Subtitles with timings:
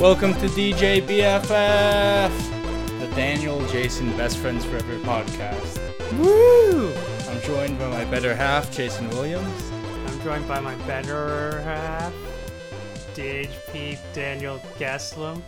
[0.00, 2.30] Welcome to DJ BFF,
[3.00, 5.78] the Daniel Jason Best Friends Forever podcast.
[6.18, 6.94] Woo!
[7.28, 9.70] I'm joined by my better half, Jason Williams.
[10.06, 12.14] I'm joined by my better half,
[13.14, 15.42] DHP Daniel Gastelum.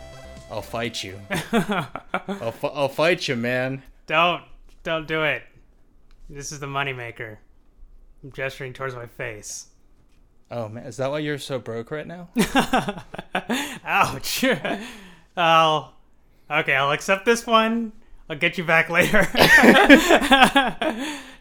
[0.51, 1.19] I'll fight you.
[1.51, 3.81] I'll, fi- I'll fight you, man.
[4.05, 4.43] don't,
[4.83, 5.41] don't do it.
[6.29, 7.37] This is the moneymaker.
[8.23, 9.69] I'm gesturing towards my face.
[10.55, 12.29] Oh man, is that why you're so broke right now?
[13.83, 14.45] Ouch.
[15.37, 15.93] I'll,
[16.49, 17.91] okay, I'll accept this one.
[18.29, 19.21] I'll get you back later.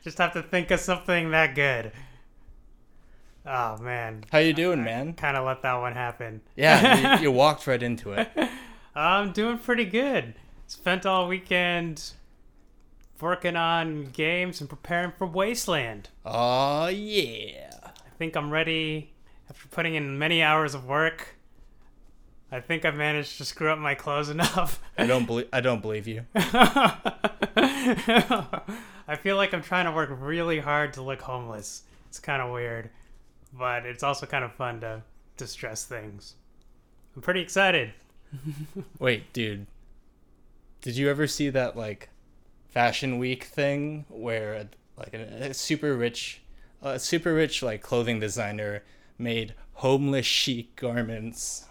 [0.02, 1.92] Just have to think of something that good.
[3.44, 5.12] Oh man, How you doing, man?
[5.12, 6.40] kind of let that one happen.
[6.56, 8.30] Yeah, you, you walked right into it.
[8.94, 10.34] I'm doing pretty good.
[10.66, 12.12] Spent all weekend
[13.20, 16.08] working on games and preparing for Wasteland.
[16.24, 17.81] Oh yeah.
[18.22, 19.10] I think I'm ready
[19.50, 21.34] after putting in many hours of work.
[22.52, 24.80] I think I've managed to screw up my clothes enough.
[24.96, 26.24] I don't believe I don't believe you.
[26.36, 27.00] I
[29.20, 31.82] feel like I'm trying to work really hard to look homeless.
[32.06, 32.90] It's kind of weird,
[33.52, 35.02] but it's also kind of fun to
[35.36, 36.36] distress things.
[37.16, 37.92] I'm pretty excited.
[39.00, 39.66] Wait, dude.
[40.80, 42.08] Did you ever see that like
[42.68, 46.41] fashion week thing where like a, a super rich
[46.82, 48.82] a super rich like clothing designer
[49.18, 51.66] made homeless chic garments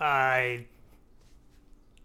[0.00, 0.66] I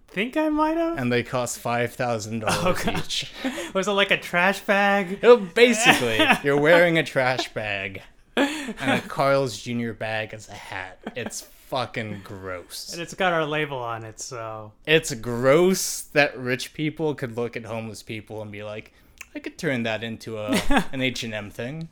[0.07, 0.97] think I might have.
[0.97, 2.97] and they cost $5,000 Oh, God.
[2.99, 3.31] each.
[3.73, 5.19] Was it like a trash bag?
[5.23, 8.01] Oh, basically, you're wearing a trash bag
[8.35, 9.91] and a Carl's Jr.
[9.93, 10.99] bag as a hat.
[11.15, 12.93] It's fucking gross.
[12.93, 17.55] And it's got our label on it, so It's gross that rich people could look
[17.55, 18.91] at homeless people and be like,
[19.35, 20.51] I could turn that into a
[20.91, 21.89] an H and M thing.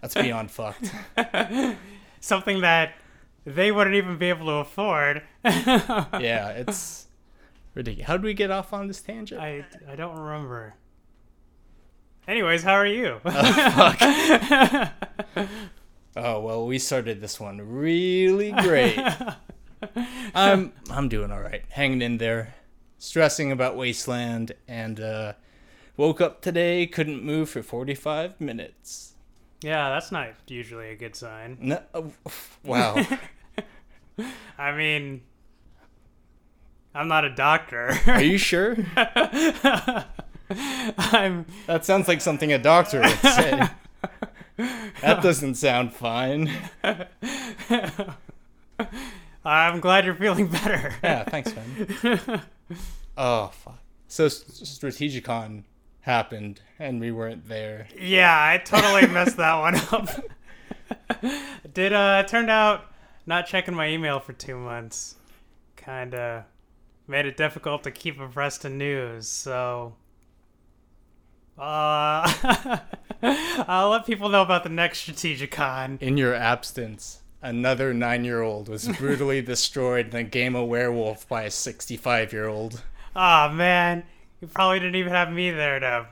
[0.00, 0.90] That's beyond fucked.
[2.20, 2.94] something that
[3.44, 5.22] they wouldn't even be able to afford.
[5.44, 7.06] Yeah, it's
[7.74, 8.06] ridiculous.
[8.06, 9.40] How did we get off on this tangent?
[9.40, 10.74] I I don't remember.
[12.26, 13.20] Anyways, how are you?
[16.16, 18.98] Oh well, we started this one really great.
[20.34, 22.54] I'm I'm doing all right, hanging in there,
[22.98, 25.34] stressing about Wasteland, and uh,
[25.96, 29.14] woke up today, couldn't move for 45 minutes.
[29.62, 31.58] yeah, that's not usually a good sign.
[31.60, 32.12] No, oh,
[32.64, 33.04] wow.
[34.58, 35.22] I mean,
[36.94, 37.98] I'm not a doctor.
[38.06, 38.76] Are you sure?
[40.98, 43.68] I'm That sounds like something a doctor would say.
[45.02, 46.50] That doesn't sound fine.
[49.44, 50.94] I'm glad you're feeling better.
[51.02, 52.42] Yeah, thanks, man.
[53.18, 53.78] Oh fuck.
[54.08, 55.64] So Strategicon
[56.06, 57.88] happened, and we weren't there.
[58.00, 60.08] Yeah, I totally messed that one up.
[61.74, 62.92] Did uh it turned out
[63.26, 65.16] not checking my email for two months
[65.76, 66.46] kinda
[67.08, 69.94] made it difficult to keep abreast of news, so
[71.58, 72.78] uh
[73.22, 76.00] I'll let people know about the next Strategicon.
[76.00, 81.50] In your absence, another nine-year-old was brutally destroyed in a game of werewolf by a
[81.50, 82.82] sixty-five-year-old.
[83.16, 84.04] Aw man.
[84.40, 86.06] You probably didn't even have me there to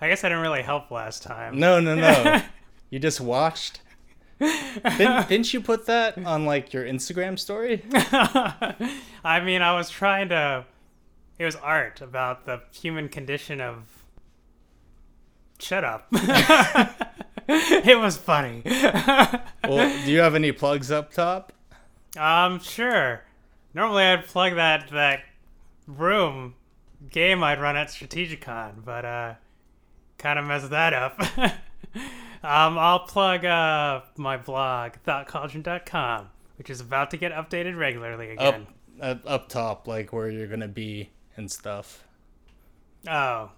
[0.00, 1.58] I guess I didn't really help last time.
[1.58, 2.42] No, no, no.
[2.90, 3.80] you just watched.
[4.38, 7.82] didn't, didn't you put that on like your Instagram story?
[7.94, 10.66] I mean, I was trying to.
[11.38, 13.84] It was art about the human condition of.
[15.58, 16.08] Shut up.
[17.48, 18.62] it was funny.
[18.66, 21.54] Well, do you have any plugs up top?
[22.18, 23.22] um, sure.
[23.72, 25.20] Normally, I'd plug that that
[25.86, 26.54] room
[27.10, 29.34] game I'd run at Strategicon, but uh,
[30.18, 31.20] kind of messed that up.
[32.42, 36.28] um, I'll plug uh my blog thoughtcauldron.com,
[36.58, 38.66] which is about to get updated regularly again.
[39.00, 42.04] uh, up top, like where you're gonna be and stuff.
[43.08, 43.50] Oh,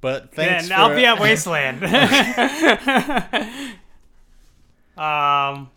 [0.00, 0.68] But thanks.
[0.68, 1.84] Then I'll be at Wasteland.
[4.96, 5.70] um,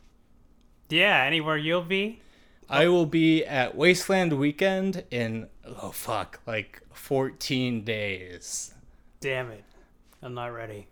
[0.90, 2.20] yeah, anywhere you'll be.
[2.70, 8.74] I will be at Wasteland Weekend in oh fuck, like 14 days.
[9.20, 9.64] Damn it,
[10.22, 10.88] I'm not ready.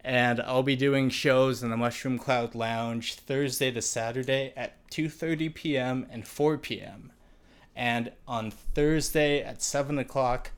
[0.00, 5.54] And I'll be doing shows in the Mushroom Cloud Lounge Thursday to Saturday at 2:30
[5.54, 6.06] p.m.
[6.10, 7.12] and 4 p.m.
[7.74, 10.52] And on Thursday at 7 o'clock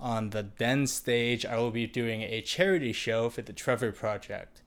[0.00, 4.62] on the Den stage, I will be doing a charity show for the Trevor Project.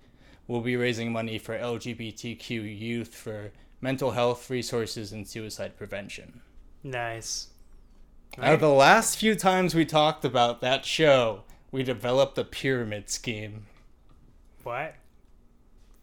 [0.48, 6.42] We'll be raising money for LGBTQ youth for mental health resources and suicide prevention.
[6.84, 7.48] Nice.
[8.38, 13.66] Now, the last few times we talked about that show, we developed a pyramid scheme.
[14.64, 14.96] What?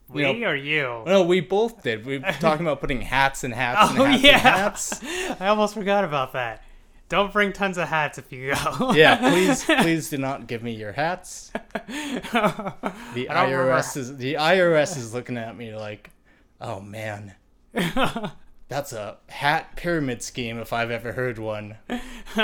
[0.09, 1.03] We know- or you?
[1.07, 2.05] No, we both did.
[2.07, 4.33] We were talking about putting hats and hats and Oh, hats yeah.
[4.35, 5.01] and hats.
[5.41, 6.65] I almost forgot about that.
[7.09, 8.93] Don't bring tons of hats if you go.
[8.95, 11.53] Yeah, please, please do not give me your hats.
[11.83, 13.73] The I don't remember.
[13.73, 16.09] IRS is the IRS is looking at me like,
[16.61, 17.35] oh man,
[18.73, 21.77] that's a hat pyramid scheme if I've ever heard one.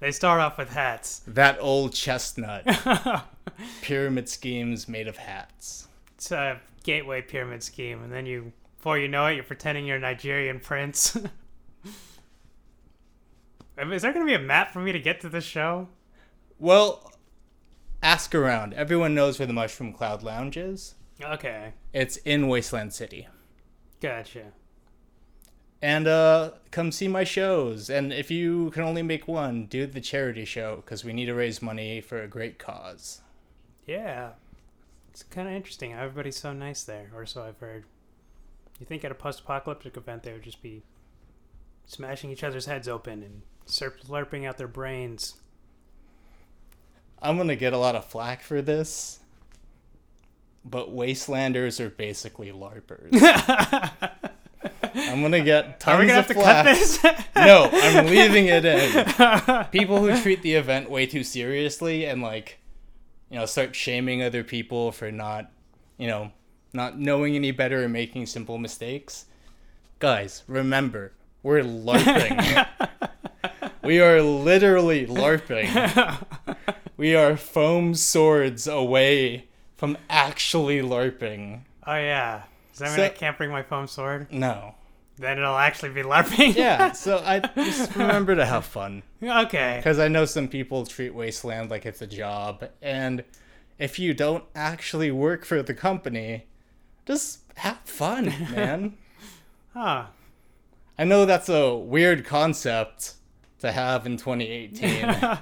[0.00, 1.20] they start off with hats.
[1.26, 2.64] That old chestnut.
[3.82, 5.88] pyramid schemes made of hats.
[6.14, 9.96] It's a gateway pyramid scheme, and then you, before you know it, you're pretending you're
[9.96, 11.16] a Nigerian prince.
[13.76, 15.88] Is there going to be a map for me to get to this show?
[16.60, 17.12] Well,
[18.00, 18.74] ask around.
[18.74, 20.94] Everyone knows where the Mushroom Cloud Lounge is.
[21.20, 23.26] Okay, It's in Wasteland City.
[24.00, 24.52] gotcha.
[25.80, 27.88] And uh come see my shows.
[27.88, 31.34] And if you can only make one, do the charity show because we need to
[31.34, 33.20] raise money for a great cause.
[33.86, 34.30] Yeah,
[35.10, 35.92] it's kind of interesting.
[35.92, 37.84] Everybody's so nice there, or so I've heard.
[38.78, 40.82] You think at a post-apocalyptic event they would just be
[41.86, 45.36] smashing each other's heads open and slurp- slurping out their brains?
[47.20, 49.18] I'm gonna get a lot of flack for this,
[50.64, 53.10] but Wastelanders are basically LARPers.
[55.08, 57.02] I'm gonna get tons Are we gonna of have to cut this?
[57.36, 59.64] no, I'm leaving it in.
[59.72, 62.58] People who treat the event way too seriously and like,
[63.30, 65.50] you know, start shaming other people for not,
[65.96, 66.32] you know,
[66.72, 69.26] not knowing any better and making simple mistakes.
[69.98, 71.12] Guys, remember,
[71.42, 72.66] we're LARPing.
[73.82, 76.24] we are literally LARPing.
[76.96, 81.62] we are foam swords away from actually LARPing.
[81.86, 82.42] oh yeah.
[82.72, 84.32] Does that mean I can't bring my foam sword?
[84.32, 84.76] No.
[85.18, 86.54] Then it'll actually be LARPing.
[86.54, 89.02] Yeah, so I just remember to have fun.
[89.22, 89.76] okay.
[89.78, 93.24] Because I know some people treat Wasteland like it's a job, and
[93.78, 96.46] if you don't actually work for the company,
[97.06, 98.96] just have fun, man.
[99.74, 100.06] Huh.
[100.98, 103.14] I know that's a weird concept
[103.60, 105.04] to have in 2018.
[105.04, 105.38] I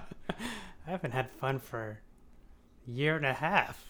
[0.86, 1.98] haven't had fun for
[2.86, 3.84] a year and a half,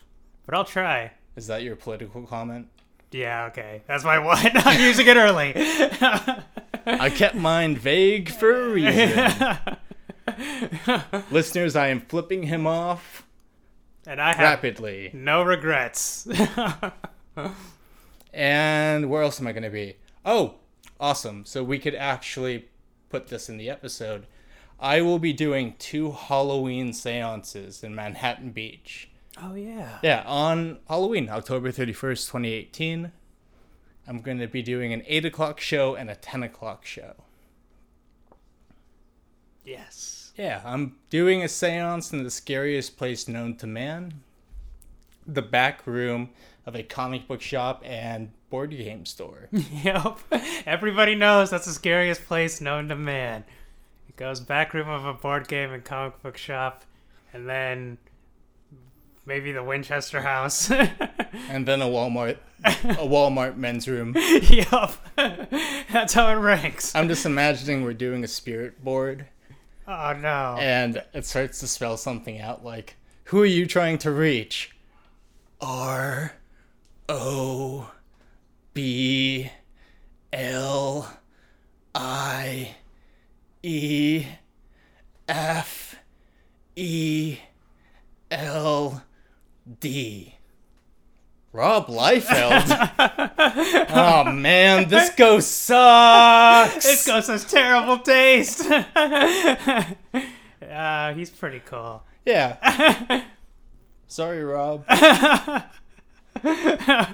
[0.44, 1.12] but I'll try.
[1.36, 2.68] Is that your political comment?
[3.12, 3.82] Yeah, okay.
[3.86, 4.38] That's my one.
[4.54, 5.52] I'm using it early.
[6.86, 9.58] I kept mine vague for a reason.
[11.30, 13.24] Listeners, I am flipping him off
[14.06, 15.10] and I have rapidly.
[15.12, 16.28] no regrets.
[18.32, 19.96] And where else am I going to be?
[20.24, 20.56] Oh,
[21.00, 21.44] awesome.
[21.46, 22.68] So we could actually
[23.08, 24.26] put this in the episode.
[24.78, 29.08] I will be doing two Halloween seances in Manhattan Beach.
[29.42, 29.98] Oh yeah.
[30.02, 33.12] Yeah, on Halloween, October 31st, 2018.
[34.08, 37.14] I'm going to be doing an 8 o'clock show and a 10 o'clock show.
[39.64, 40.32] Yes.
[40.36, 44.22] Yeah, I'm doing a seance in the scariest place known to man
[45.26, 46.30] the back room
[46.64, 49.48] of a comic book shop and board game store.
[49.82, 50.18] Yep.
[50.66, 53.44] Everybody knows that's the scariest place known to man.
[54.08, 56.84] It goes back room of a board game and comic book shop,
[57.32, 57.98] and then
[59.26, 60.70] maybe the Winchester house.
[61.50, 62.70] and then a Walmart a
[63.06, 64.14] Walmart men's room.
[64.42, 64.92] yep.
[65.92, 66.94] That's how it ranks.
[66.94, 69.26] I'm just imagining we're doing a spirit board
[69.88, 70.56] Oh no.
[70.58, 74.70] and it starts to spell something out like who are you trying to reach?
[75.60, 76.32] R
[77.08, 77.90] O
[78.74, 79.50] B
[80.32, 81.18] L
[81.94, 82.74] I
[83.62, 84.26] E
[85.28, 85.96] F
[86.76, 87.38] E
[88.30, 89.02] L
[89.80, 90.34] D.
[91.52, 93.86] Rob Liefeld.
[93.90, 96.84] oh man, this ghost sucks.
[96.84, 98.70] This ghost has terrible taste.
[99.00, 99.84] uh,
[101.14, 102.02] he's pretty cool.
[102.26, 103.22] Yeah.
[104.06, 104.84] Sorry, Rob.
[104.88, 105.64] I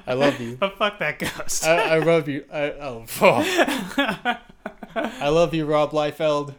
[0.09, 0.56] love you.
[0.56, 1.64] But fuck that ghost.
[1.64, 2.44] I, I love you.
[2.52, 3.47] I, oh, fuck.
[4.97, 6.49] I love you, Rob Liefeld.
[6.49, 6.54] you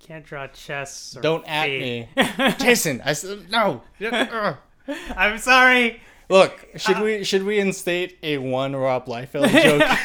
[0.00, 1.16] can't draw chests.
[1.16, 2.08] Or Don't at me,
[2.58, 3.00] Jason.
[3.04, 3.82] I said no.
[5.16, 6.00] I'm sorry.
[6.28, 9.98] Look, should uh, we should we instate a one Rob Liefeld joke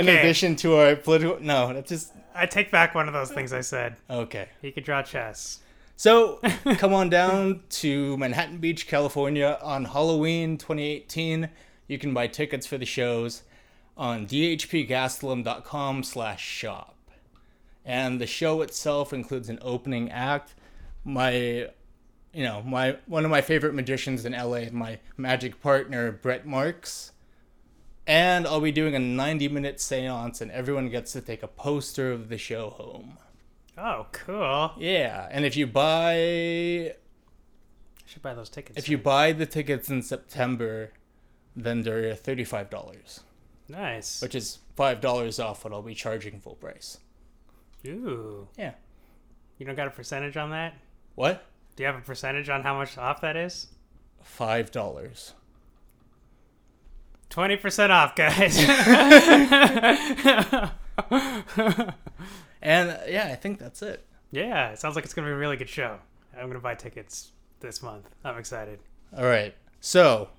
[0.00, 1.38] in addition to our political?
[1.40, 3.96] No, that's just I take back one of those things I said.
[4.08, 4.48] okay.
[4.62, 5.60] He could draw chess.
[5.96, 6.40] So
[6.76, 11.48] come on down to Manhattan Beach, California on Halloween 2018.
[11.88, 13.42] You can buy tickets for the shows
[13.96, 16.94] on dhpgastelum.com slash shop.
[17.84, 20.54] And the show itself includes an opening act.
[21.04, 21.70] My
[22.38, 27.10] you know, my one of my favorite magicians in LA, my magic partner Brett Marks.
[28.06, 32.12] And I'll be doing a 90 minute seance and everyone gets to take a poster
[32.12, 33.18] of the show home.
[33.76, 34.72] Oh, cool.
[34.78, 36.94] Yeah, and if you buy I
[38.06, 38.78] should buy those tickets.
[38.78, 40.92] if you buy the tickets in September,
[41.56, 43.20] then they're thirty-five dollars,
[43.68, 44.22] Nice.
[44.22, 46.98] which is five dollars off what I'll be charging full price.
[47.84, 48.46] Ooh.
[48.56, 48.74] Yeah.
[49.58, 50.74] You don't got a percentage on that?
[51.16, 51.44] What?
[51.78, 53.68] Do you have a percentage on how much off that is?
[54.20, 55.34] Five dollars.
[57.30, 58.58] 20% off, guys.
[62.60, 64.04] And yeah, I think that's it.
[64.32, 65.98] yeah, it sounds like it's going to be a really good show.
[66.34, 67.30] I'm going to buy tickets
[67.60, 68.08] this month.
[68.24, 68.80] I'm excited.
[69.16, 70.30] All right, so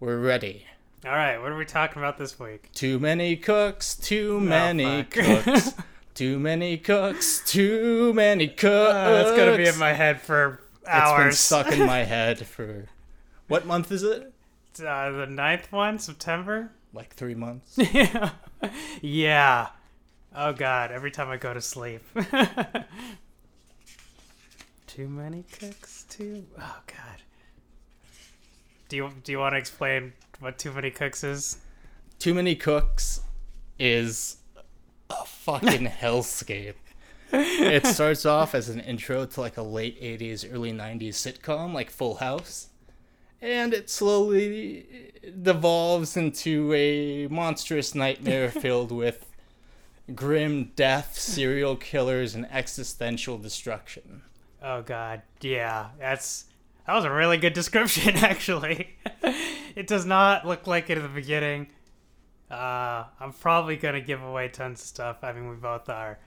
[0.00, 0.64] we're ready.
[1.04, 2.72] All right, what are we talking about this week?
[2.72, 5.10] Too many cooks, too oh, many fuck.
[5.10, 5.74] cooks,
[6.14, 8.62] too many cooks, too many cooks.
[8.64, 11.98] Oh, ah, that's going to be in my head for It's been stuck in my
[12.04, 12.86] head for
[13.48, 14.32] what month is it?
[14.80, 16.70] uh, the ninth one, September?
[16.92, 17.78] Like three months.
[17.92, 18.30] yeah.
[19.02, 19.68] yeah.
[20.34, 22.02] Oh god, every time I go to sleep.
[24.86, 26.44] too many cooks, too.
[26.58, 27.22] Oh god.
[28.88, 31.58] Do you do you want to explain what too many cooks is?
[32.18, 33.20] Too many cooks
[33.78, 34.38] is
[35.10, 36.74] a fucking hellscape.
[37.32, 41.90] It starts off as an intro to like a late 80s, early 90s sitcom like
[41.90, 42.68] Full House.
[43.40, 49.26] And it slowly devolves into a monstrous nightmare filled with
[50.14, 54.22] grim death, serial killers, and existential destruction.
[54.62, 56.46] Oh god, yeah, that's
[56.86, 58.96] that was a really good description actually.
[59.76, 61.68] it does not look like it at the beginning.
[62.50, 65.18] Uh, I'm probably gonna give away tons of stuff.
[65.22, 66.18] I mean, we both are,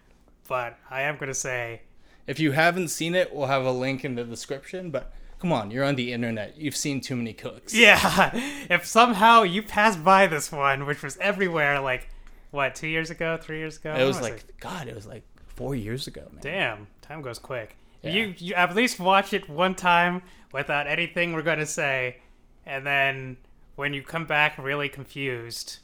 [0.47, 1.81] but I am gonna say
[2.27, 5.71] If you haven't seen it, we'll have a link in the description, but come on,
[5.71, 6.57] you're on the internet.
[6.57, 7.73] You've seen too many cooks.
[7.73, 8.29] Yeah,
[8.69, 12.09] if somehow you passed by this one, which was everywhere, like
[12.51, 13.91] what, two years ago, three years ago?
[13.91, 16.41] It When was like, God, it was like four years ago, man.
[16.41, 17.75] damn, time goes quick.
[18.03, 18.11] Yeah.
[18.11, 20.21] You you at least watch it one time
[20.51, 22.17] without anything we're gonna say,
[22.65, 23.37] and then
[23.75, 25.79] when you come back really confused.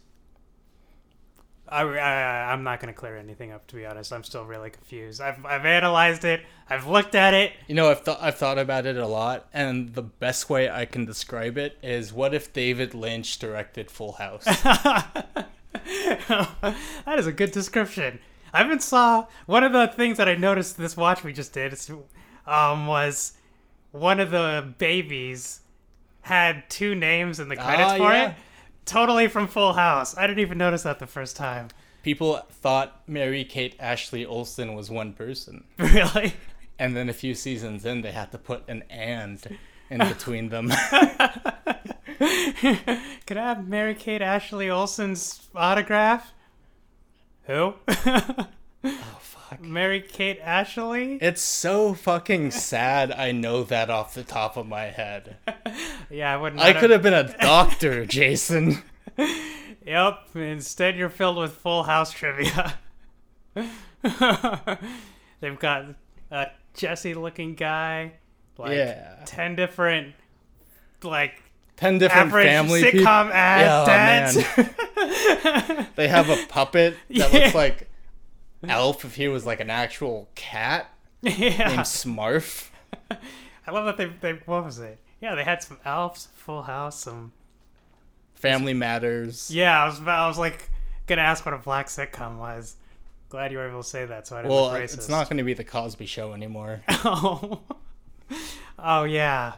[1.69, 4.13] I, I, I'm not going to clear anything up, to be honest.
[4.13, 5.19] I'm still really confused.
[5.21, 6.41] I've, I've analyzed it.
[6.69, 7.53] I've looked at it.
[7.67, 10.85] You know, I've thought I've thought about it a lot, and the best way I
[10.85, 14.43] can describe it is: what if David Lynch directed Full House?
[15.77, 18.19] that is a good description.
[18.53, 21.77] I even saw one of the things that I noticed this watch we just did
[22.45, 23.33] um, was
[23.91, 25.61] one of the babies
[26.21, 28.29] had two names in the credits Ah, for yeah.
[28.29, 28.35] it.
[28.87, 30.17] Totally from Full House.
[30.17, 31.67] I didn't even notice that the first time.
[32.03, 36.33] People thought Mary Kate Ashley Olsen was one person, Really?
[36.79, 39.57] and then a few seasons in, they had to put an "and"
[39.89, 40.69] in between them.
[42.19, 46.33] Could I have Mary Kate Ashley Olsen's autograph?
[47.43, 47.73] Who?
[47.87, 48.47] oh
[49.49, 49.61] fuck!
[49.61, 51.17] Mary Kate Ashley?
[51.21, 53.11] It's so fucking sad.
[53.11, 55.37] I know that off the top of my head.
[56.09, 56.61] Yeah, I wouldn't.
[56.61, 58.81] I could have been a doctor, Jason.
[59.85, 60.19] Yep.
[60.35, 62.77] Instead, you're filled with Full House trivia.
[63.55, 63.69] They've
[65.59, 65.85] got
[66.31, 68.13] a Jesse-looking guy,
[68.57, 69.15] like Yeah.
[69.25, 70.13] ten different,
[71.03, 71.41] like
[71.77, 72.99] Ten different average family people.
[72.99, 74.35] sitcom ass Yeah, oh, dads.
[75.75, 75.87] man.
[75.95, 77.27] They have a puppet that Yeah.
[77.27, 77.86] looks like
[78.67, 80.89] ALF if he was like an actual cat
[81.21, 82.69] yeah, named Smarf.
[83.67, 84.99] I love that they they what was it?
[85.21, 87.31] Yeah, they had some elves, Full House, some.
[88.35, 89.49] Family Matters.
[89.51, 90.69] Yeah, I was I was like
[91.07, 92.75] gonna ask what a black sitcom was.
[93.29, 94.93] Glad you were able to say that, so I didn't Well, look uh, racist.
[94.93, 96.81] it's not going to be the Cosby Show anymore.
[96.87, 97.59] Oh,
[98.79, 99.55] oh yeah.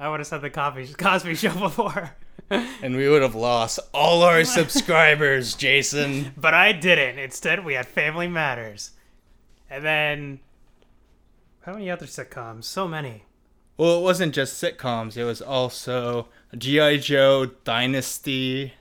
[0.00, 2.16] I would have said the Cosby, Cosby Show before,
[2.50, 6.32] and we would have lost all our subscribers, Jason.
[6.36, 7.18] but I didn't.
[7.18, 8.92] Instead, we had Family Matters,
[9.70, 10.40] and then
[11.62, 12.64] how many other sitcoms?
[12.64, 13.24] So many.
[13.76, 15.16] Well, it wasn't just sitcoms.
[15.16, 16.96] It was also G.I.
[16.96, 18.72] Joe, Dynasty,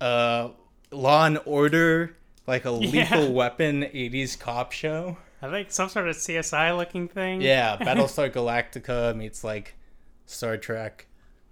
[0.00, 0.48] uh,
[0.90, 3.28] Law and Order, like a lethal Yeah.
[3.30, 5.18] weapon 80s cop show.
[5.42, 7.40] I think some sort of CSI looking thing.
[7.42, 9.74] Yeah, Battlestar Galactica meets like
[10.24, 11.06] Star Trek.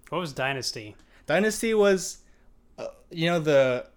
[0.09, 0.95] What was Dynasty?
[1.25, 2.19] Dynasty was,
[2.77, 3.87] uh, you know, the.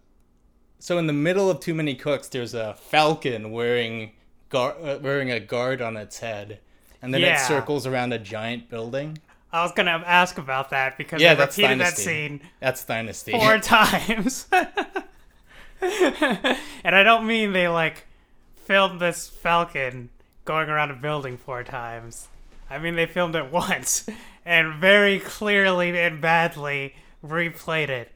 [0.80, 4.12] So in the middle of Too Many Cooks, there's a falcon wearing
[4.48, 6.60] gar- uh, wearing a guard on its head,
[7.02, 7.34] and then Yeah.
[7.42, 9.18] it circles around a giant building.
[9.52, 13.32] I was gonna ask about that because Yeah, that's repeated that scene That's Dynasty.
[13.32, 14.46] four times.
[15.80, 18.06] and I don't mean they like
[18.64, 20.10] filmed this falcon
[20.44, 22.28] going around a building four times.
[22.70, 24.08] I mean they filmed it once
[24.44, 26.94] and very clearly and badly
[27.24, 28.12] replayed it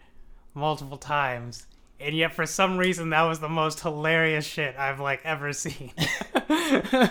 [0.55, 1.67] multiple times.
[2.01, 5.93] And yet for some reason that was the most hilarious shit I've like ever seen.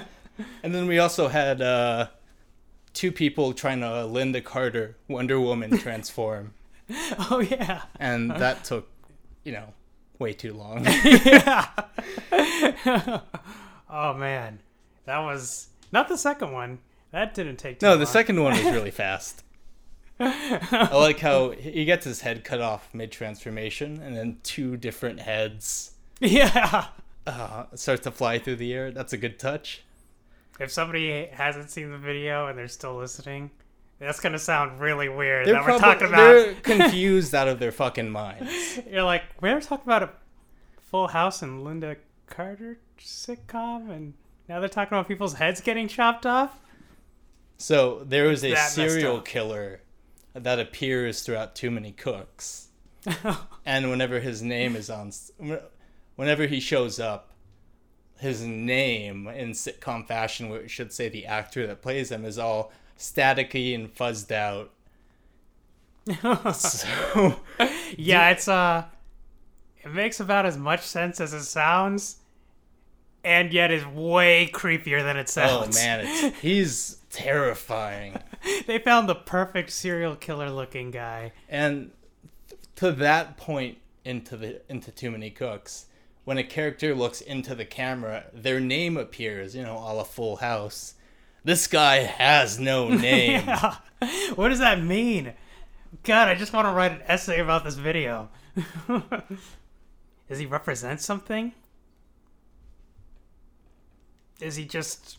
[0.63, 2.07] And then we also had uh,
[2.93, 6.53] two people trying to Lynda Carter Wonder Woman transform.
[7.29, 7.83] Oh yeah.
[8.01, 8.85] and that took,
[9.45, 9.73] you know,
[10.19, 10.83] way too long.
[10.83, 11.69] yeah.
[13.89, 14.59] oh man,
[15.05, 16.79] that was not the second one.
[17.11, 17.79] That didn't take.
[17.79, 17.99] Too no, long.
[17.99, 19.43] the second one was really fast.
[20.19, 25.19] I like how he gets his head cut off mid transformation, and then two different
[25.19, 26.87] heads Yeah.
[27.25, 28.91] uh, start to fly through the air.
[28.91, 29.81] That's a good touch.
[30.59, 33.49] If somebody hasn't seen the video and they're still listening,
[33.97, 36.17] that's gonna sound really weird They're that we're talking about.
[36.17, 38.79] they're confused out of their fucking minds.
[38.89, 40.09] You're like, we're talking about a
[40.91, 41.95] Full House and Lynda
[42.27, 44.13] Carter sitcom, and
[44.47, 46.59] now they're talking about people's heads getting chopped off.
[47.61, 49.81] So there was a That serial killer
[50.33, 52.69] that appears throughout Too Many Cooks,
[53.65, 55.11] and whenever his name is on,
[56.15, 57.33] whenever he shows up,
[58.17, 62.39] his name in sitcom fashion, where it should say the actor that plays him, is
[62.39, 64.71] all staticky and fuzzed out.
[66.55, 67.39] so
[67.95, 68.85] yeah, it's uh,
[69.83, 72.20] it makes about as much sense as it sounds,
[73.23, 75.49] and yet is way creepier than it says.
[75.51, 78.17] oh man, it's, he's terrifying.
[78.67, 81.31] they found the perfect serial killer looking guy.
[81.49, 81.91] And
[82.77, 85.85] to that point into the into Too Many Cooks,
[86.23, 90.37] when a character looks into the camera, their name appears, you know, a la Full
[90.37, 90.95] House.
[91.43, 93.43] This guy has no name.
[93.45, 93.75] Yeah.
[94.35, 95.33] What does that mean?
[96.03, 98.29] God, I just want to write an essay about this video.
[100.29, 101.51] Does he represent something?
[104.41, 105.17] Is he just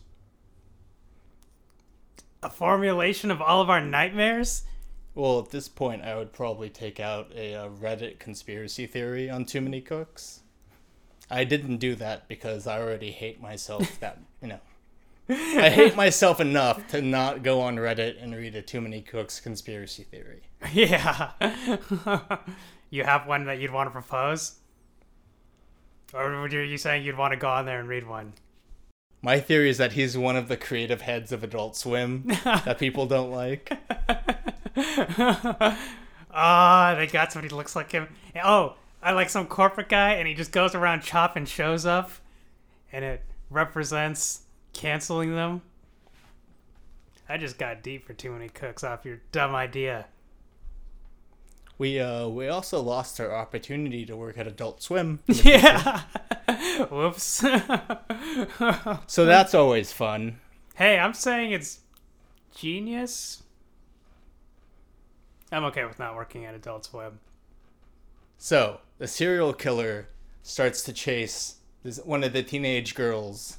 [2.41, 4.63] a formulation of all of our nightmares?
[5.15, 9.45] Well, at this point, I would probably take out a, uh Reddit conspiracy theory on
[9.45, 10.41] Too Many Cooks.
[11.29, 13.97] I didn't do that because I already hate myself.
[13.99, 14.59] That you know,
[15.29, 19.39] I hate myself enough to not go on Reddit and read a Too Many Cooks
[19.39, 20.43] conspiracy theory.
[20.73, 21.31] Yeah.
[22.89, 24.55] you have one that you'd want to propose?
[26.13, 28.33] Or were you saying you'd want to go on there and read one?
[29.23, 33.05] My theory is that he's one of the creative heads of Adult Swim that people
[33.07, 33.71] don't like.
[36.35, 38.07] Ah, they got somebody who looks like him.
[38.43, 42.09] Oh, I like some corporate guy, and he just goes around chopping shows up,
[42.91, 44.41] and it represents
[44.73, 45.61] canceling them.
[47.29, 50.07] I just got deep for too many cooks off your dumb idea.
[51.83, 55.19] We uh we also lost our opportunity to work at Adult Swim.
[55.27, 56.03] Yeah.
[56.89, 57.43] Whoops.
[59.07, 60.39] So that's always fun.
[60.75, 61.81] hey, I'm saying it's
[62.55, 63.43] genius.
[65.51, 67.19] I'm okay with not working at Adult Swim.
[68.37, 70.07] So, the serial killer
[70.41, 73.57] starts to chase this, one of the teenage girls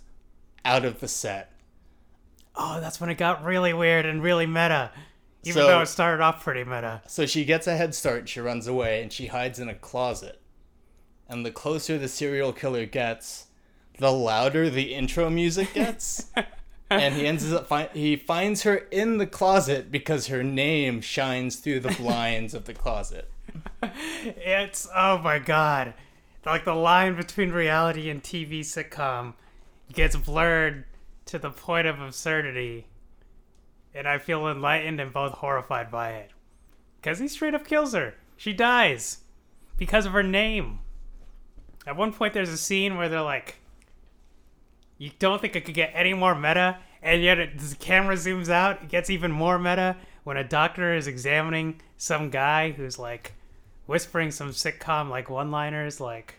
[0.64, 1.52] out of the set.
[2.56, 4.92] Oh, that's when it got really weird and really meta.
[5.44, 7.02] Even So- though it started off pretty meta.
[7.06, 10.40] So she gets a head start, she runs away, and she hides in a closet.
[11.28, 13.46] And the closer the serial killer gets,
[13.98, 16.26] the louder the intro music gets.
[16.90, 21.56] and he ends up fi- he finds her in the closet because her name shines
[21.56, 23.30] through the blinds of the closet.
[23.82, 25.94] It's oh my god.
[26.44, 29.34] Like the line between reality and TV sitcom
[29.92, 30.84] gets blurred
[31.26, 32.86] to the point of absurdity.
[33.94, 36.30] And I feel enlightened and both horrified by it.
[37.02, 38.14] Cuz he straight up kills her.
[38.36, 39.18] She dies
[39.76, 40.80] because of her name.
[41.86, 43.56] At one point there's a scene where they're like
[44.98, 48.48] you don't think it could get any more meta, and yet it, the camera zooms
[48.48, 48.82] out.
[48.82, 53.32] It gets even more meta when a doctor is examining some guy who's like
[53.86, 56.36] whispering some sitcom like one-liners, like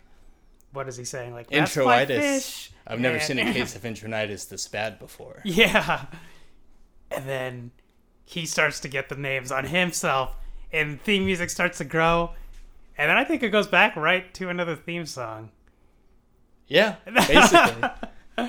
[0.72, 1.34] what is he saying?
[1.34, 2.70] Like "That's my Introitis.
[2.88, 5.42] I've never and- seen a case of intronitis this bad before.
[5.44, 6.06] Yeah,
[7.12, 7.72] and then
[8.26, 10.36] he starts to get the names on himself,
[10.72, 12.32] and theme music starts to grow,
[12.98, 15.52] and then I think it goes back right to another theme song.
[16.68, 17.90] Yeah, basically.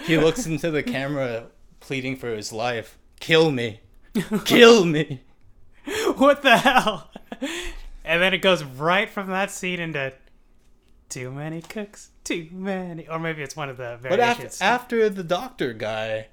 [0.05, 1.47] he looks into the camera
[1.81, 2.99] pleading for his life.
[3.21, 3.81] Kill me.
[4.45, 5.23] Kill me.
[6.17, 7.11] what the hell?
[8.05, 10.13] And then it goes right from that scene into
[11.09, 15.25] too many cooks, too many, or maybe it's one of the But after, after the
[15.25, 16.29] doctor guy,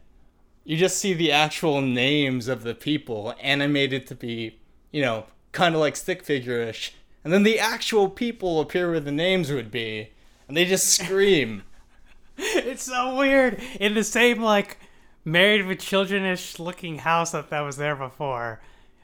[0.63, 4.59] you just see the actual names of the people animated to be,
[4.91, 6.93] you know, kind of like stick figure-ish.
[7.23, 10.09] And then the actual people appear where the names would be.
[10.47, 11.63] And they just scream.
[12.37, 13.61] it's so weird.
[13.79, 14.77] In the same like
[15.25, 18.61] married with children-ish looking house that that was there before,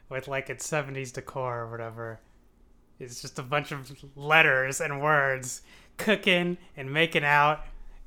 [0.09, 2.19] with like its '70s decor or whatever.
[2.99, 5.61] It's just a bunch of letters and words
[5.97, 7.65] cooking and making out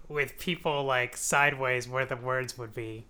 [0.08, 3.06] with people like sideways where the words would be,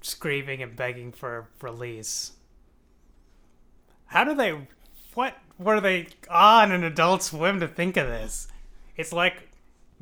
[0.00, 2.32] screaming and begging for release.
[4.06, 4.58] How do they
[5.14, 8.48] what were they on an Adult Swim to think of this?
[8.96, 9.48] It's like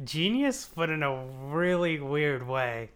[0.05, 2.91] genius, but in a really weird way.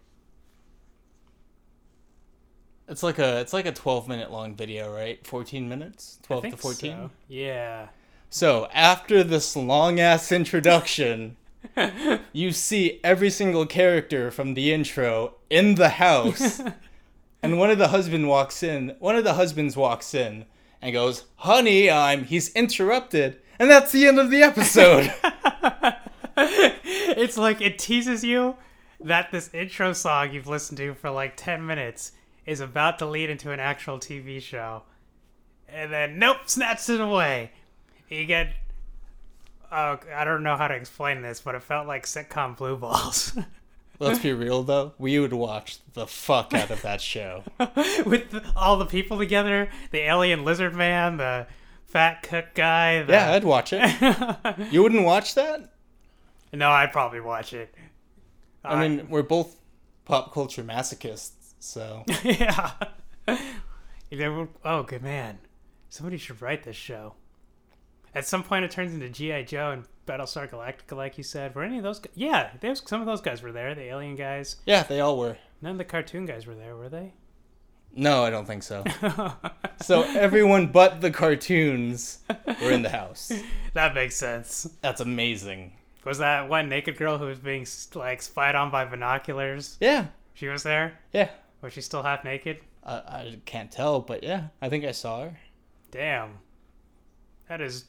[2.87, 5.25] It's like a it's like a 12 minute long video, right?
[5.25, 6.19] 14 minutes?
[6.23, 6.91] 12 I think to 14.
[6.91, 7.09] so.
[7.27, 7.87] Yeah.
[8.33, 11.35] So, after this long ass introduction,
[12.33, 16.61] you see every single character from the intro in the house.
[17.43, 20.45] and one of the husband walks in, one of the husbands walks in
[20.81, 25.13] and goes, "Honey, I'm." He's interrupted, and that's the end of the episode.
[26.37, 28.55] it's like it teases you
[28.99, 32.13] that this intro song you've listened to for like 10 minutes
[32.45, 34.83] is about to lead into an actual TV show.
[35.67, 37.51] And then, nope, snatched it away.
[38.09, 38.53] You get.
[39.71, 43.37] Oh, I don't know how to explain this, but it felt like sitcom blue balls.
[44.01, 47.43] Let's be real though, we would watch the fuck out of that show.
[47.59, 51.47] With the, all the people together the alien lizard man, the
[51.85, 53.03] fat cook guy.
[53.03, 53.13] The...
[53.13, 54.71] Yeah, I'd watch it.
[54.71, 55.69] You wouldn't watch that?
[56.51, 57.73] no, I'd probably watch it.
[58.63, 59.55] I mean, we're both
[60.05, 62.71] pop culture masochists, so yeah.
[64.65, 65.39] Oh, good man.
[65.89, 67.15] Somebody should write this show.
[68.13, 69.43] At some point, it turns into G.I.
[69.43, 71.55] Joe and Battlestar Galactica, like you said.
[71.55, 71.99] Were any of those?
[71.99, 73.73] gu- Yeah, there's some of those guys were there.
[73.73, 74.57] The alien guys.
[74.65, 75.37] yeah, they all were.
[75.61, 77.13] None of the cartoon guys were there, were they?
[77.93, 78.83] No, I don't think so.
[79.81, 82.19] so everyone but the cartoons
[82.61, 83.31] were in the house.
[83.73, 84.67] that makes sense.
[84.81, 85.73] That's amazing.
[86.05, 89.77] Was that one naked girl who was being like spied on by binoculars?
[89.79, 90.97] Yeah, She was there.
[91.13, 91.29] yeah.
[91.61, 92.59] Was she still half naked?
[92.83, 95.37] I, I can't tell, but yeah, I think I saw her.
[95.91, 96.39] Damn.
[97.49, 97.85] That is.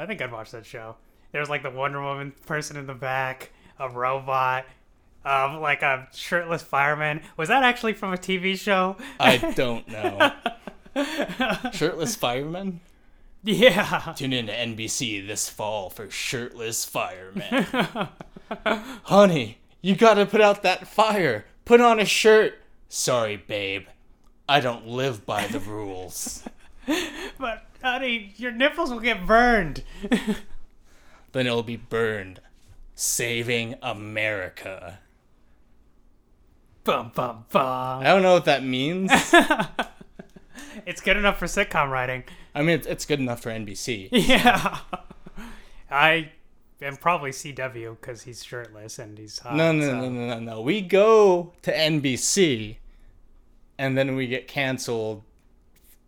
[0.00, 0.96] I think I'd watch that show.
[1.32, 4.64] There's like the Wonder Woman person in the back, a robot,
[5.24, 7.22] um, like a shirtless fireman.
[7.36, 8.96] Was that actually from a TV show?
[9.18, 10.32] I don't know.
[11.72, 12.80] Shirtless fireman.
[13.44, 14.14] Yeah.
[14.16, 17.64] Tune in to NBC this fall for Shirtless Fireman.
[19.04, 21.46] Honey, you gotta put out that fire.
[21.64, 22.54] Put on a shirt.
[22.88, 23.86] Sorry, babe.
[24.48, 26.44] I don't live by the rules.
[27.38, 29.82] But, honey, your nipples will get burned.
[31.32, 32.40] then it'll be burned.
[32.94, 34.98] Saving America.
[36.84, 38.00] bum, bum, bum.
[38.00, 39.10] I don't know what that means.
[40.86, 42.24] It's good enough for sitcom writing.
[42.54, 44.08] I mean, it's, good enough for NBC.
[44.12, 44.78] Yeah.
[45.90, 46.30] I
[46.80, 49.56] am probably CW because he's shirtless and he's hot.
[49.56, 50.60] No, no, so- no, no, no, no.
[50.60, 52.76] We go to NBC,
[53.78, 55.22] and then we get canceled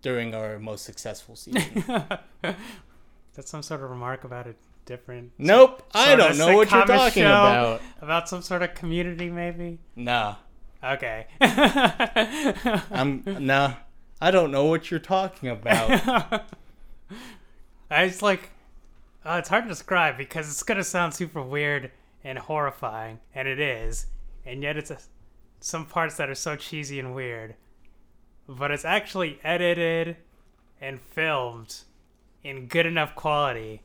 [0.02, 1.84] during our most successful season.
[2.42, 5.32] That's some sort of remark about a different.
[5.38, 7.80] nope, I Sort of don't know what you're talking about.
[8.00, 9.78] About some sort of community, maybe?
[9.96, 10.36] Nah,
[10.84, 11.26] Okay.
[11.40, 13.74] I'm nah.
[14.20, 15.90] I don't know what you're talking about.
[17.90, 18.50] I just like.
[19.24, 21.92] Uh, it's hard to describe because it's going to sound super weird
[22.24, 24.06] and horrifying, and it is.
[24.44, 24.98] And yet it's a,
[25.60, 27.54] some parts that are so cheesy and weird.
[28.58, 30.16] But it's actually edited
[30.80, 31.80] and filmed
[32.44, 33.82] in good enough quality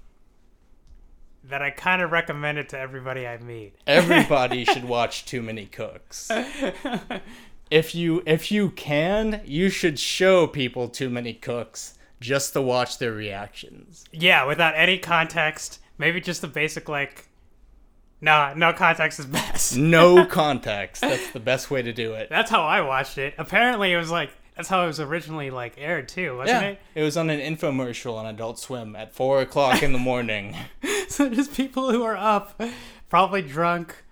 [1.44, 3.74] that I kind of recommend it to everybody I meet.
[3.88, 6.30] Everybody should watch Too Many Cooks.
[7.70, 12.98] If you if you can, you should show people Too Many Cooks just to watch
[12.98, 14.06] their reactions.
[14.12, 15.80] Yeah, without any context.
[15.98, 17.28] Maybe just the basic, like.
[18.20, 19.78] No, no context is best.
[19.78, 21.02] No context.
[21.02, 22.30] That's the best way to do it.
[22.30, 23.36] That's how I watched it.
[23.38, 24.32] Apparently, it was like.
[24.58, 26.80] That's how it was originally, like, aired, too, wasn't Yeah, it?
[26.96, 30.56] it was on an infomercial on Adult Swim at four o'clock in the morning.
[31.10, 32.62] So just people who are up,
[33.10, 34.04] probably drunk,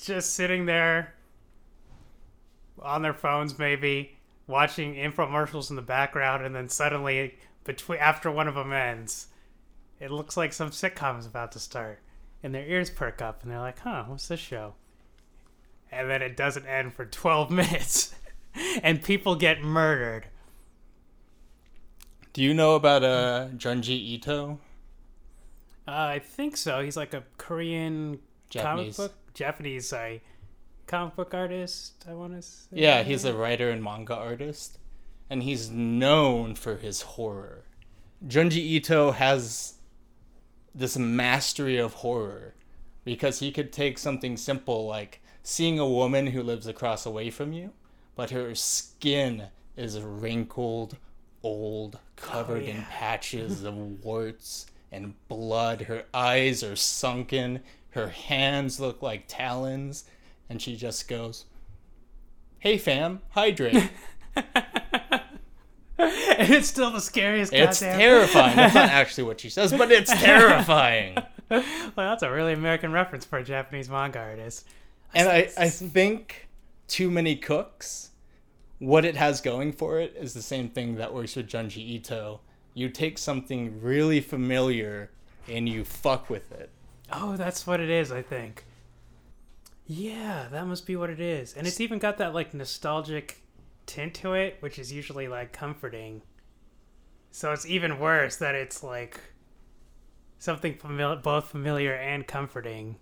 [0.00, 1.14] just sitting there
[2.82, 8.46] on their phones, maybe watching infomercials in the background, and then suddenly, between after one
[8.46, 9.28] of them ends,
[9.98, 12.00] it looks like some sitcom is about to start,
[12.42, 14.74] and their ears perk up, and they're like, "Huh, what's this show?"
[15.90, 18.14] And then it doesn't end for 12 minutes,
[18.82, 20.26] and people get murdered.
[22.32, 24.58] Do you know about uh, Junji Ito?
[25.88, 26.82] Uh, I think so.
[26.82, 28.18] He's like a Korean
[28.50, 28.96] Japanese.
[28.96, 30.22] comic book, Japanese, sorry,
[30.86, 32.04] comic book artist.
[32.08, 32.66] I want to say.
[32.72, 34.78] Yeah, he's a writer and manga artist,
[35.30, 37.64] and he's known for his horror.
[38.26, 39.74] Junji Ito has
[40.74, 42.54] this mastery of horror
[43.04, 47.52] because he could take something simple like seeing a woman who lives across away from
[47.52, 47.72] you,
[48.16, 49.44] but her skin
[49.76, 50.96] is wrinkled,
[51.42, 52.86] old, covered oh, in yeah.
[52.90, 55.82] patches of warts and blood.
[55.82, 60.04] Her eyes are sunken, her hands look like talons,
[60.48, 61.44] and she just goes,
[62.58, 63.90] Hey fam, hydrate.
[64.36, 64.42] and
[65.98, 67.52] it's still the scariest.
[67.52, 68.56] It's goddamn- terrifying.
[68.56, 71.16] That's not actually what she says, but it's terrifying.
[71.50, 71.62] well,
[71.94, 74.66] that's a really American reference for a Japanese manga artist.
[75.14, 76.45] And I, I think
[76.88, 78.10] Too Many Cooks,
[78.78, 82.40] what it has going for it is the same thing that works with Junji Ito.
[82.74, 85.10] You take something really familiar
[85.48, 86.70] and you fuck with it.
[87.12, 88.64] Oh, that's what it is, I think.
[89.86, 91.54] Yeah, that must be what it is.
[91.54, 93.42] And it's even got that like nostalgic
[93.86, 96.22] tint to it, which is usually like comforting.
[97.30, 99.20] So it's even worse that it's like
[100.38, 102.96] something familiar, both familiar and comforting.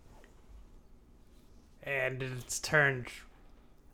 [1.82, 3.08] And it's turned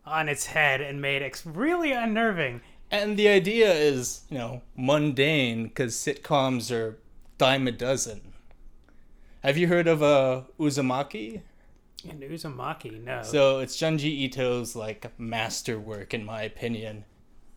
[0.05, 2.61] on its head and made it really unnerving.
[2.91, 6.99] And the idea is, you know, mundane because sitcoms are
[7.39, 8.33] dime a dozen.
[9.43, 11.43] Have you heard of uh, Uzumaki?
[12.09, 13.23] And Uzumaki, no.
[13.23, 17.05] So it's Junji Ito's like masterwork in my opinion.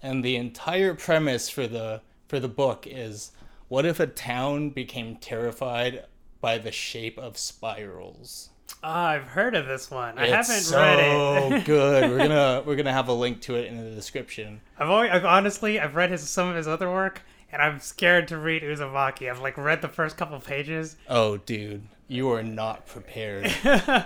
[0.01, 3.31] And the entire premise for the for the book is
[3.67, 6.05] what if a town became terrified
[6.41, 8.49] by the shape of spirals?
[8.81, 10.17] Ah, I've heard of this one.
[10.17, 11.13] I It's haven't so read it.
[11.13, 12.09] Oh good.
[12.09, 14.61] We're gonna we're gonna have a link to it in the description.
[14.77, 18.27] I've always, I've honestly, I've read his some of his other work, and I'm scared
[18.29, 19.29] to read Uzumaki.
[19.29, 23.53] I've like read the first couple pages, Oh dude, you are not prepared.
[23.63, 24.05] and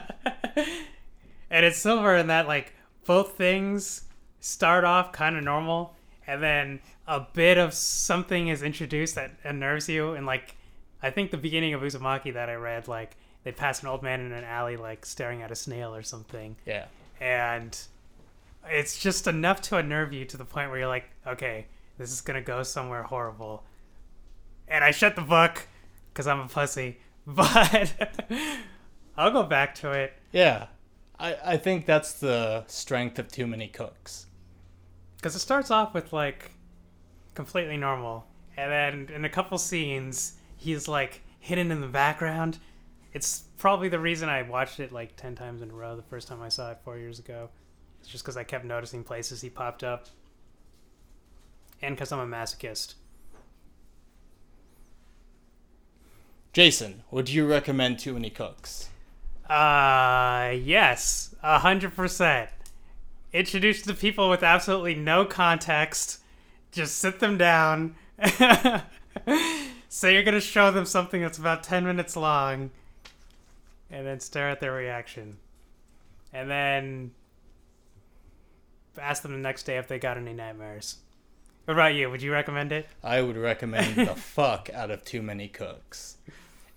[1.65, 2.73] it's similar in that like
[3.06, 4.03] both things
[4.39, 5.95] start off kind of normal,
[6.27, 10.13] and then a bit of something is introduced that unnerves you.
[10.13, 10.56] And like,
[11.01, 13.15] I think the beginning of Uzumaki that I read, like
[13.47, 16.57] they pass an old man in an alley, like staring at a snail or something,
[16.65, 16.88] Yeah.
[17.21, 17.79] and
[18.69, 22.19] it's just enough to unnerve you to the point where you're like, okay, this is
[22.19, 23.63] gonna go somewhere horrible.
[24.67, 25.65] And I shut the book
[26.12, 27.93] because I'm a pussy, but
[29.15, 30.12] I'll go back to it.
[30.33, 30.67] Yeah.
[31.17, 34.25] I, I think that's the strength of too many cooks.
[35.15, 36.51] Because it starts off with like
[37.33, 42.57] completely normal, and then in a couple scenes, he's like hidden in the background.
[43.13, 46.28] It's probably the reason I watched it like 10 times in a row the first
[46.28, 47.50] time I saw it four years ago.
[48.00, 50.08] It's just because I kept noticing places he popped up.
[51.82, 52.96] And because I'm a masochist.
[56.54, 58.89] Jason, would you recommend Too Many Cooks?
[59.48, 62.50] Uh, yes, a hundred percent.
[63.32, 66.20] Introduce the people with absolutely no context.
[66.72, 67.96] Just sit them down.
[69.89, 72.72] Say you're gonna show them something that's about ten minutes long,
[73.89, 75.38] and then stare at their reaction,
[76.34, 77.12] and then
[79.00, 80.97] ask them the next day if they got any nightmares.
[81.65, 82.10] What about you?
[82.10, 82.88] Would you recommend it?
[83.04, 86.17] I would recommend the fuck out of Too Many Cooks.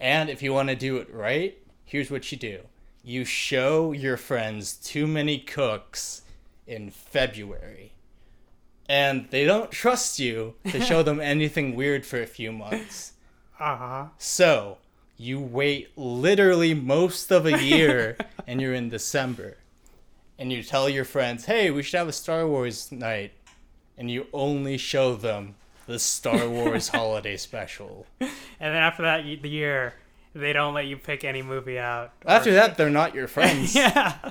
[0.01, 2.63] And if you want to do it right, here's what you do
[3.03, 6.23] you show your friends Too Many Cooks
[6.67, 7.93] in February.
[8.89, 13.13] And they don't trust you to show them anything weird for a few months.
[13.61, 14.07] Uh huh.
[14.19, 14.79] So
[15.21, 19.59] you wait literally most of a year and you're in December.
[20.39, 23.33] And you tell your friends, hey, we should have a Star Wars night.
[23.99, 25.57] And you only show them
[25.87, 28.07] the Star Wars holiday special.
[28.19, 29.93] And then after that the year,
[30.35, 32.13] they don't let you pick any movie out.
[32.25, 33.75] or- After that, they're not your friends.
[33.75, 34.31] yeah.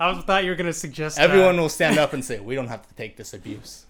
[0.00, 2.54] I was thought you were gonna suggest uh, Everyone will stand up and say, we
[2.54, 3.84] don't have to take this abuse.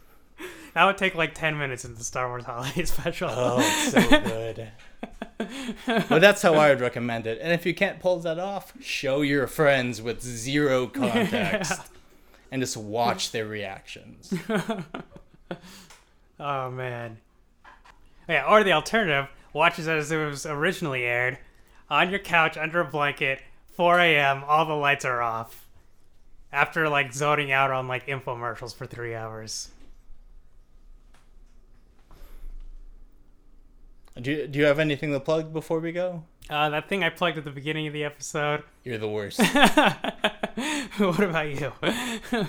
[0.74, 3.28] that would take like ten minutes in the Star Wars Holiday Special.
[3.30, 4.68] Oh, it's so good.
[5.86, 7.38] but that's how I would recommend it.
[7.42, 11.80] And if you can't pull that off, show your friends with zero context
[12.50, 14.32] and just watch their reactions.
[16.38, 17.18] Oh man.
[18.28, 21.38] Yeah, or the alternative, watch it as it was originally aired,
[21.88, 23.40] on your couch under a blanket,
[23.74, 24.44] 4 a.m.
[24.44, 25.66] All the lights are off.
[26.52, 29.70] After like zoning out on like infomercials for three hours.
[34.20, 36.24] Do you, do you have anything to plug before we go?
[36.48, 38.62] Uh, that thing I plugged at the beginning of the episode.
[38.84, 39.40] You're the worst.
[40.98, 41.72] what about you?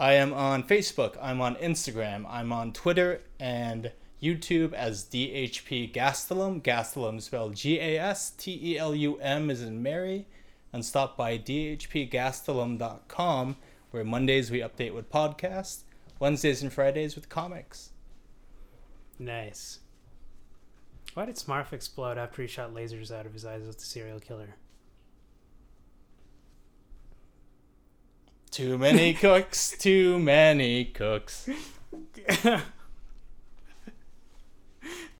[0.00, 1.16] I am on Facebook.
[1.20, 2.24] I'm on Instagram.
[2.28, 6.62] I'm on Twitter and YouTube as DHP Gastelum.
[6.62, 10.26] Gastelum spelled G A S T E L U M is in Mary.
[10.72, 13.56] And stop by dhpgastelum.com
[13.90, 15.82] where Mondays we update with podcasts,
[16.18, 17.90] Wednesdays and Fridays with comics.
[19.18, 19.80] nice.
[21.14, 24.20] Why did Smarf explode after he shot lasers out of his eyes with the serial
[24.20, 24.56] killer?
[28.50, 31.48] Too many cooks, too many cooks.